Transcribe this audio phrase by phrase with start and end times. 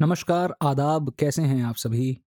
[0.00, 2.18] नमस्कार, आदाब, कैसे हैं आप सभी?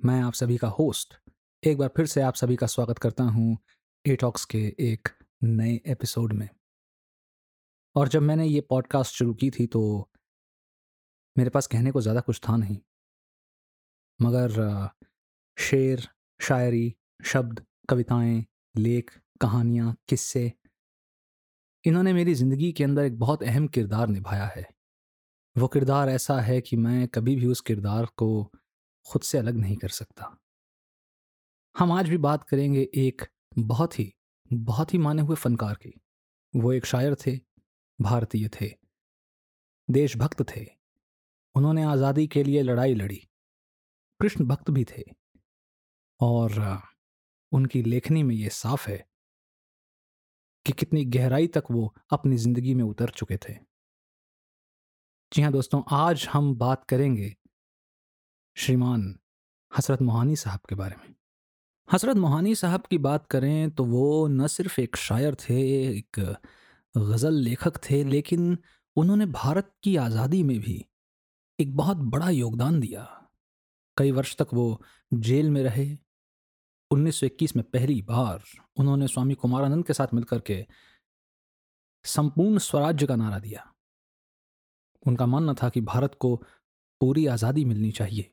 [0.00, 1.14] मैं आप सभी का होस्ट।
[1.62, 3.56] एक बार फिर से आप सभी का स्वागत करता हूँ
[4.04, 5.08] एटॉक्स के एक
[5.44, 6.48] नए एपिसोड में।
[7.96, 9.82] और जब मैंने ये पॉडकास्ट शुरू की थी तो
[11.36, 12.78] मेरे पास कहने को ज़्यादा कुछ था नहीं।
[14.20, 14.88] मगर
[15.58, 16.06] शेर,
[16.40, 16.94] शायरी,
[17.24, 18.44] शब्द, कविताएँ,
[18.76, 20.52] लेख, कहानियाँ, किस्से,
[21.84, 24.81] इन्होंने मेरी ज़िंदगी के अंदर एक बहुत अहम किरदार निभाया है।
[25.56, 28.52] वो किरदार ऐसा है कि मैं कभी भी उस किरदार को
[29.06, 30.38] खुद से अलग नहीं कर सकता।
[31.78, 33.22] हम आज भी बात करेंगे एक
[33.58, 34.14] बहुत ही
[34.52, 36.00] बहुत ही माने हुए फनकार की।
[36.56, 37.40] वो एक शायर थे,
[38.00, 38.74] भारतीय थे,
[39.90, 40.66] देशभक्त थे।
[41.54, 43.28] उन्होंने आज़ादी के लिए लड़ाई लड़ी।
[44.20, 45.02] कृष्ण भक्त भी थे।
[46.20, 46.82] और,
[47.52, 49.06] उनकी लेखनी में ये साफ़ है
[50.66, 53.71] कि कितनी गहराई तक वो अपनी ज़िंदगी में उतर चुके थे।
[55.32, 57.34] जी हाँ दोस्तों, आज हम बात करेंगे
[58.56, 59.04] श्रीमान
[59.72, 61.14] हसरत मोहानी साहब के बारे में।
[61.88, 65.60] हसरत मोहानी साहब की बात करें तो वो न सिर्फ़ एक शायर थे,
[65.98, 66.20] एक
[66.94, 68.58] गज़ल लेखक थे, लेकिन
[68.96, 70.84] उन्होंने भारत की आज़ादी में भी
[71.58, 73.08] एक बहुत बड़ा योगदान दिया।
[73.96, 74.82] कई वर्ष तक वो
[75.14, 75.88] जेल में रहे।
[76.90, 78.42] 1921 में पहली बार
[78.76, 80.64] उन्होंने स्वामी कुमारानंद के साथ मिलकर के
[82.04, 83.71] संपूर्ण स्वराज्य का नारा दिया।
[85.06, 86.36] उनका मानना था कि भारत को
[87.00, 88.30] पूरी आज़ादी मिलनी चाहिए।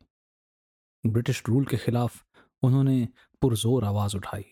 [1.06, 2.26] ब्रिटिश रूल के खिलाफ
[2.64, 3.08] उन्होंने
[3.42, 4.46] पुरजोर आवाज़ उठाई।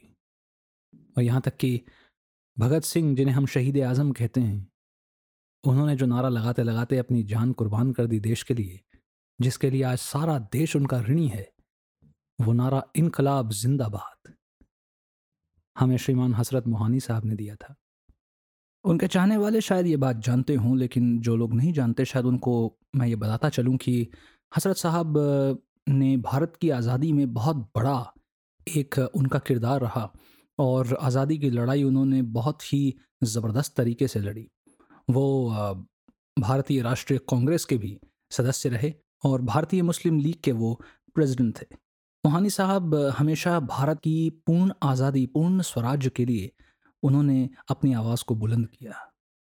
[1.18, 1.82] और यहाँ तक कि
[2.60, 4.72] भगत सिंह, जिन्हें हम शहीद आज़म कहते हैं,
[5.64, 8.80] उन्होंने जो नारा लगाते लगाते अपनी जान कुर्बान कर दी देश के लिए,
[9.42, 11.54] जिसके लिए आज सारा देश उनका ऋणी है,
[12.42, 14.34] वो नारा इनकलाब जिंदाबाद।
[15.78, 17.76] हमें श्रीमान हसरत मोहानी साहब ने दिया था।
[18.88, 22.54] उनके चाहने वाले शायद ये बात जानते हों, लेकिन जो लोग नहीं जानते, शायद उनको
[22.96, 24.08] मैं ये बताता चलूँ कि
[24.52, 25.14] हसरत साहब
[25.90, 28.14] ने भारत की आज़ादी में बहुत बड़ा
[28.68, 30.12] एक उनका किरदार रहा
[30.60, 34.48] और आज़ादी की लड़ाई उन्होंने बहुत ही ज़बरदस्त तरीके से लड़ी।
[35.08, 35.26] वो
[36.38, 37.98] भारतीय राष्ट्रीय कांग्रेस के भी
[38.32, 38.94] सदस्य रहे
[39.26, 40.74] और भारतीय मुस्लिम लीग के वो
[41.16, 41.66] प्रेसिडेंट थे।
[42.24, 46.52] मोहानी साहब हमेशा भारत की पूर्ण आज़ादी, पूर्ण स्वराज्य के लिए
[47.04, 48.94] उन्होंने अपनी आवाज़ को बुलंद किया।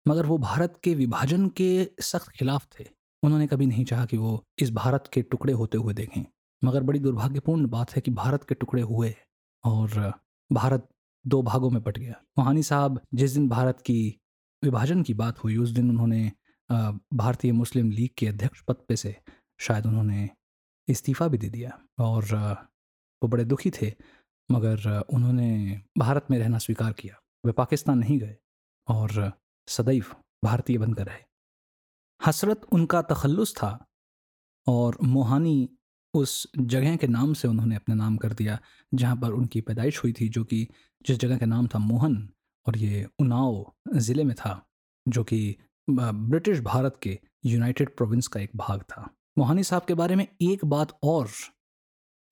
[0.05, 1.69] मगर वो भारत के विभाजन के
[2.01, 2.85] सख्त खिलाफ थे।
[3.23, 6.23] उन्होंने कभी नहीं चाहा कि वो इस भारत के टुकड़े होते हुए देखें।
[6.61, 9.13] मगर बड़ी दुर्भाग्यपूर्ण बात है कि भारत के टुकड़े हुए
[9.63, 10.13] और
[10.51, 10.87] भारत
[11.25, 14.15] दो भागों में बट गया। मोहानी साहब, जिस दिन भारत की
[14.63, 16.31] विभाजन की बात हुई, उस दिन उन्होंने
[17.13, 19.15] भारतीय मुस्लिम लीग के अध्यक्ष पद पे से
[19.59, 20.29] शायद उन्होंने
[20.87, 22.25] इस्तीफ़ा भी दे दिया और
[23.21, 23.93] वो बड़े दुखी थे,
[24.49, 27.15] मगर उन्होंने भारत में रहना स्वीकार किया।
[27.47, 28.35] वे पाकिस्तान नहीं गए
[28.87, 29.31] और
[29.67, 30.05] सदैव
[30.43, 31.25] भारतीय बनकर रहे।
[32.21, 33.71] हसरत उनका तखल्लुस था
[34.67, 35.69] और मोहानी
[36.13, 38.57] उस जगह के नाम से उन्होंने अपने नाम कर दिया,
[38.93, 40.67] जहाँ पर उनकी पैदाइश हुई थी, जो कि
[41.05, 42.17] जिस जगह का नाम था मोहन
[42.65, 44.61] और ये उनाव ज़िले में था,
[45.07, 45.55] जो कि
[45.87, 50.65] ब्रिटिश भारत के यूनाइटेड प्रोविंस का एक भाग था। मोहानी साहब के बारे में एक
[50.65, 51.29] बात और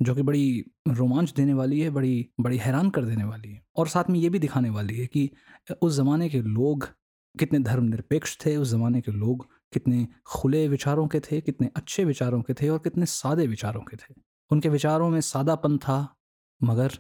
[0.01, 3.87] जो कि बड़ी रोमांच देने वाली है, बड़ी बड़ी हैरान कर देने वाली है। और
[3.87, 5.31] साथ में ये भी दिखाने वाली है कि
[5.81, 6.87] उस ज़माने के लोग
[7.39, 12.41] कितने धर्मनिरपेक्ष थे, उस ज़माने के लोग कितने खुले विचारों के थे, कितने अच्छे विचारों
[12.41, 14.13] के थे और कितने सादे विचारों के थे।
[14.51, 16.15] उनके विचारों में सादापन था,
[16.63, 16.99] मगर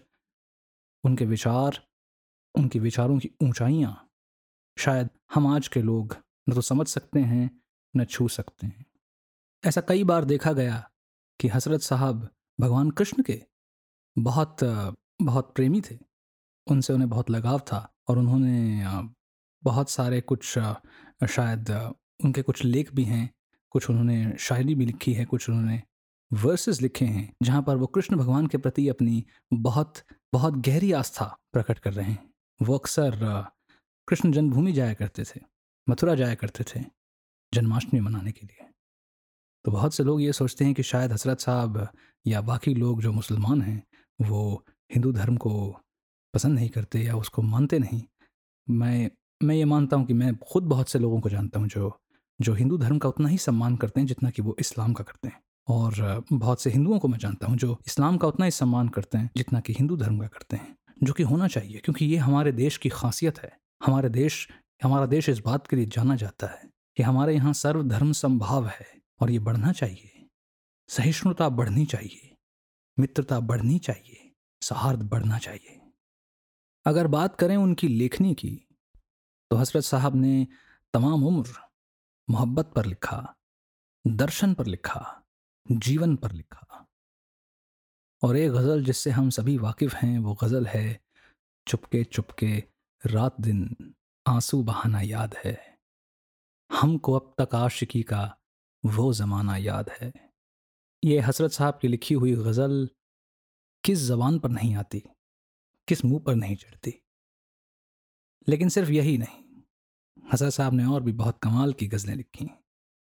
[1.03, 1.87] उनके विचार,
[2.55, 4.09] उनके विचारों की ऊंचाइयाँ
[4.77, 6.17] शायद हम आज के लोग
[6.49, 7.61] न तो समझ सकते हैं,
[7.97, 8.85] न छू सकते हैं।
[9.65, 10.91] ऐसा कई बार देखा गया
[11.39, 12.29] कि हसरत साहब
[12.59, 13.41] भगवान कृष्ण के
[14.15, 14.63] बहुत
[15.21, 15.97] बहुत प्रेमी थे।
[16.67, 18.83] उनसे उन्हें बहुत लगाव था और उन्होंने
[19.63, 21.69] बहुत सारे कुछ शायद
[22.23, 23.29] उनके कुछ लेख भी हैं,
[23.71, 25.81] कुछ उन्होंने शायरी भी लिखी है, कुछ उन्होंने
[26.31, 29.23] वर्सेस लिखे हैं, जहाँ पर वो कृष्ण भगवान के प्रति अपनी
[29.53, 30.01] बहुत
[30.33, 33.19] बहुत गहरी आस्था प्रकट कर रहे हैं। वो अक्सर
[34.07, 35.39] कृष्ण जन्मभूमि जाया करते थे,
[35.87, 36.83] मथुरा जाया करते थे,
[37.53, 38.67] जन्माष्टमी मनाने के लिए।
[39.65, 41.87] तो बहुत से लोग ये सोचते हैं कि शायद हसरत साहब
[42.25, 43.83] या बाकी लोग जो मुसलमान हैं,
[44.19, 45.51] वो हिंदू धर्म को
[46.33, 48.01] पसंद नहीं करते या उसको मानते नहीं।
[48.67, 49.09] मैं
[49.43, 51.91] मैं ये मानता हूँ कि मैं खुद बहुत से लोगों को जानता हूँ जो
[52.39, 55.27] जो हिंदू धर्म का उतना ही सम्मान करते हैं जितना कि वो इस्लाम का करते
[55.27, 58.87] हैं। और बहुत से हिंदुओं को मैं जानता हूँ जो इस्लाम का उतना ही सम्मान
[58.87, 62.17] करते हैं जितना कि हिंदू धर्म का करते हैं, जो कि होना चाहिए क्योंकि ये
[62.17, 63.51] हमारे देश की खासियत है।
[63.85, 64.47] हमारे देश,
[64.83, 69.04] हमारा देश इस बात के लिए जाना जाता है कि हमारे यहाँ सर्वधर्म संभाव है।
[69.21, 70.27] और ये बढ़ना चाहिए।
[70.89, 72.35] सहिष्णुता बढ़नी चाहिए,
[72.99, 74.31] मित्रता बढ़नी चाहिए,
[74.61, 75.81] सौहार्द बढ़ना चाहिए।
[76.85, 78.67] अगर बात करें उनकी लेखनी की
[79.51, 80.47] तो हसरत साहब ने
[80.93, 81.53] तमाम उम्र
[82.29, 83.35] मोहब्बत पर लिखा,
[84.07, 85.23] दर्शन पर लिखा,
[85.71, 86.87] जीवन पर लिखा।
[88.23, 91.01] और एक गज़ल जिससे हम सभी वाकिफ़ हैं, वो गज़ल है,
[91.67, 92.63] चुपके चुपके
[93.05, 93.75] रात दिन
[94.27, 95.79] आँसू बहाना याद है।
[96.71, 98.37] हमको अब तक आशिकी का
[98.85, 100.11] वो ज़माना याद है।
[101.03, 102.87] ये हसरत साहब की लिखी हुई गज़ल
[103.83, 105.01] किस ज़बान पर नहीं आती,
[105.87, 106.93] किस मुँह पर नहीं चढ़ती।
[108.47, 109.43] लेकिन सिर्फ़ यही नहीं,
[110.33, 112.49] हसरत साहब ने और भी बहुत कमाल की गज़लें लिखी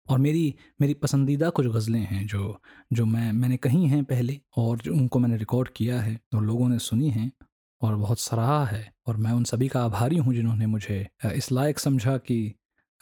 [0.07, 2.61] और मेरी मेरी पसंदीदा कुछ गज़लें हैं जो
[2.93, 6.69] जो मैं, मैंने कही हैं पहले और जो उनको मैंने रिकॉर्ड किया है तो लोगों
[6.69, 7.31] ने सुनी हैं
[7.83, 11.79] और बहुत सराहा है और मैं उन सभी का आभारी हूँ जिन्होंने मुझे इस लायक
[11.79, 12.55] समझा कि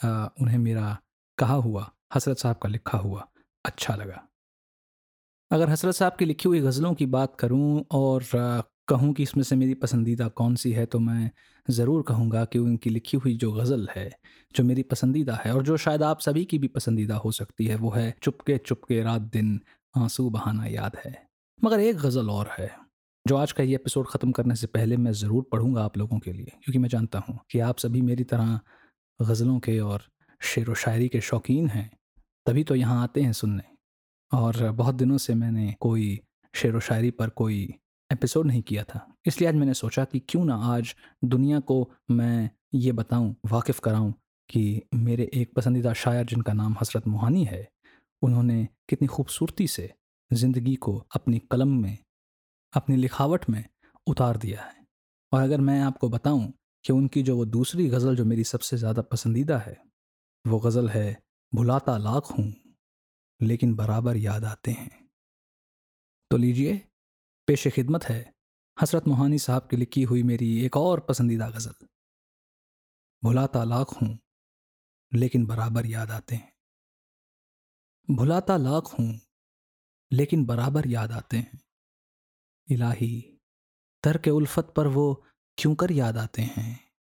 [0.05, 0.97] उन्हें मेरा
[1.39, 3.27] कहा हुआ हसरत साहब का लिखा हुआ
[3.65, 4.27] अच्छा लगा।
[5.51, 8.25] अगर हसरत साहब की लिखी हुई गज़लों की बात करूँ और
[8.89, 11.31] कहूँ कि इसमें से मेरी पसंदीदा कौन सी है तो मैं
[11.69, 14.11] ज़रूर कहूँगा कि उनकी लिखी हुई जो गज़ल है,
[14.55, 17.77] जो मेरी पसंदीदा है और जो शायद आप सभी की भी पसंदीदा हो सकती है,
[17.77, 19.61] वो है चुपके चुपके रात दिन
[19.95, 21.15] आँसू बहाना याद है।
[21.61, 22.71] मगर एक गज़ल और है,
[23.27, 26.33] जो आज का ये एपिसोड ख़त्म करने से पहले मैं ज़रूर पढ़ूँगा आप लोगों के
[26.33, 28.59] लिए, क्योंकि मैं जानता हूँ कि आप सभी मेरी तरह
[29.21, 30.09] गज़लों के और
[30.41, 31.91] शेर व शायरी के शौकीन हैं।
[32.47, 33.63] तभी तो यहाँ आते हैं सुनने।
[34.33, 36.21] और बहुत दिनों से मैंने कोई
[36.55, 37.63] शेर व शायरी पर कोई
[38.11, 40.95] एपिसोड नहीं किया था। इसलिए आज मैंने सोचा कि क्यों ना आज
[41.25, 44.13] दुनिया को मैं ये बताऊँ, वाकिफ़ कराऊं
[44.49, 47.69] कि मेरे एक पसंदीदा शायर, जिनका नाम हसरत मोहानी है,
[48.23, 49.93] उन्होंने कितनी खूबसूरती से
[50.31, 51.99] ज़िंदगी को अपनी कलम में,
[52.73, 53.65] अपनी लिखावट में
[54.07, 54.87] उतार दिया है।
[55.33, 56.53] और अगर मैं आपको बताऊँ
[56.85, 59.77] कि उनकी जो वो दूसरी गज़ल, जो मेरी सबसे ज़्यादा पसंदीदा है,
[60.45, 61.19] वो गज़ल है
[61.55, 62.77] भुलाता लाख हूँ,
[63.43, 65.11] लेकिन बराबर याद आते हैं।
[66.31, 66.89] तो लीजिए,
[67.47, 68.35] पेश खिदमत है
[68.81, 71.87] हसरत मोहानी साहब की लिखी हुई मेरी एक और पसंदीदा गज़ल।
[73.25, 74.19] भुलाता लाख हूँ,
[75.15, 76.53] लेकिन बराबर याद आते हैं।
[78.11, 79.21] भुलाता लाख हूँ,
[80.13, 81.61] लेकिन बराबर याद आते हैं।
[82.69, 83.41] इलाही
[84.03, 85.25] तर के उल्फत पर वो
[85.59, 86.93] क्यों कर याद आते हैं?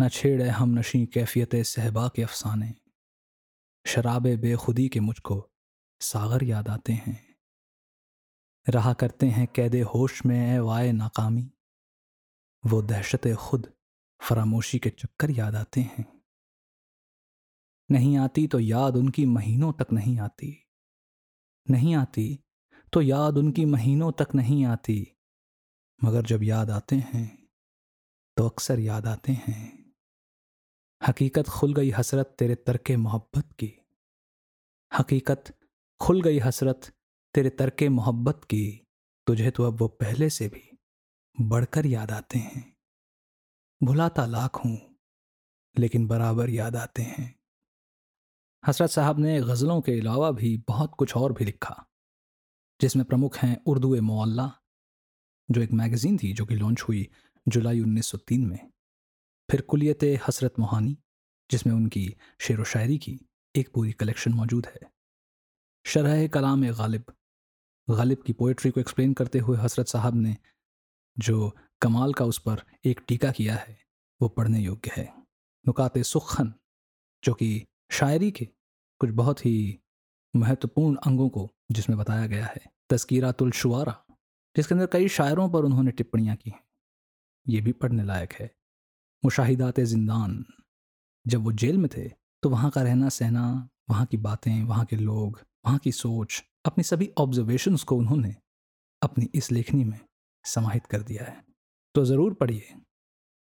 [0.00, 2.81] न छेड़े हम नशी कैफियत सहबा के अफसाने।
[3.86, 5.50] शराब बेखुदी के मुझको
[6.00, 7.34] सागर याद आते हैं।
[8.68, 11.50] रहा करते हैं कैदे होश में ए वाय नाकामी।
[12.66, 13.72] वो दहशत खुद
[14.20, 16.22] फरामोशी के चक्कर याद आते हैं।
[17.90, 20.70] नहीं आती तो याद उनकी महीनों तक नहीं आती।
[21.70, 22.40] नहीं आती
[22.92, 25.12] तो याद उनकी महीनों तक नहीं आती।
[26.04, 27.48] मगर जब याद आते हैं
[28.36, 29.81] तो अक्सर याद आते हैं।
[31.02, 33.72] हकीकत खुल गई हसरत तेरे तरक मोहब्बत की।
[34.98, 35.44] हकीकत
[36.00, 36.92] खुल गई हसरत
[37.34, 38.86] तेरे तरक मोहब्बत की।
[39.26, 40.78] तुझे तो अब वो पहले से भी
[41.40, 42.76] बढ़कर याद आते हैं।
[43.80, 44.78] भुलाता लाख हूँ,
[45.78, 47.34] लेकिन बराबर याद आते हैं।
[48.66, 51.86] हसरत साहब ने गज़लों के अलावा भी बहुत कुछ और भी लिखा,
[52.80, 54.50] जिसमें प्रमुख हैं उर्दू मोल्ला,
[55.48, 57.08] जो एक मैगज़ीन थी जो कि लॉन्च हुई
[57.48, 58.70] जुलाई 1903 में।
[59.52, 60.96] फिर कुलियत हसरत मोहानी,
[61.50, 63.18] जिसमें उनकी शेर व शायरी की
[63.56, 64.80] एक पूरी कलेक्शन मौजूद है।
[65.86, 67.04] शरह कलाम गालिब
[67.90, 70.36] गालिब की पोइट्री को एक्सप्लेन करते हुए हसरत साहब ने
[71.18, 73.76] जो कमाल का उस पर एक टीका किया है,
[74.20, 75.04] वो पढ़ने योग्य है।
[75.66, 76.54] नुकात सुखन
[77.24, 78.48] जो कि शायरी के
[79.00, 79.78] कुछ बहुत ही
[80.36, 84.04] महत्वपूर्ण अंगों को, जिसमें बताया गया है तस्कीरातुल शुआरा,
[84.56, 86.64] जिसके अंदर कई शायरों पर उन्होंने टिप्पणियाँ की हैं,
[87.48, 88.50] ये भी पढ़ने लायक है।
[89.22, 90.44] मुशाहिदात जिंदान।
[91.26, 92.08] जब वो जेल में थे
[92.42, 96.84] तो वहाँ का रहना सहना, वहाँ की बातें, वहाँ के लोग, वहाँ की सोच, अपनी
[96.84, 98.34] सभी ऑब्जर्वेशंस को उन्होंने
[99.02, 99.98] अपनी इस लेखनी में
[100.44, 101.42] समाहित कर दिया है।
[101.94, 102.74] तो ज़रूर पढ़िए।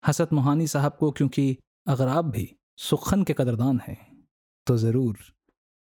[0.05, 1.57] हसरत मोहानी साहब को क्योंकि
[1.87, 3.97] अगर आप भी सुखन के कदरदान हैं
[4.67, 5.19] तो ज़रूर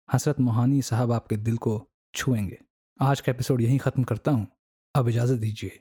[0.10, 1.74] हसरत मोहानी साहब आपके दिल को
[2.14, 2.58] छुएँगे।
[3.00, 4.48] आज का एपिसोड यहीं ख़त्म करता हूँ।
[4.96, 5.80] अब इजाज़त दीजिए।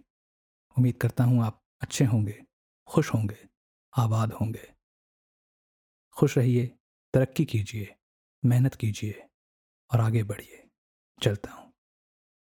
[0.77, 2.41] उम्मीद करता हूँ आप अच्छे होंगे,
[2.89, 3.50] खुश होंगे।
[3.99, 4.75] आबाद होंगे।
[6.17, 6.67] खुश रहिए
[7.15, 7.95] तरक्की कीजिए
[8.45, 9.29] मेहनत कीजिए
[9.95, 10.69] और आगे बढ़िए।
[11.23, 11.70] चलता हूँ।